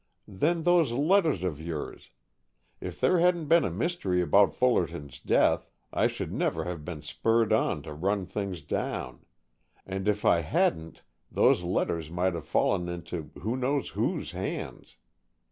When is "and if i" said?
9.85-10.39